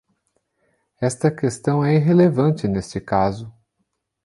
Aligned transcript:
Esta 0.99 1.29
questão 1.29 1.85
é 1.85 1.93
irrelevante 1.93 2.67
neste 2.67 2.99
caso. 2.99 3.53